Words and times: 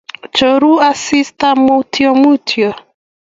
choru 0.35 0.71
asista 0.91 1.47
mutyomutyo 1.63 2.69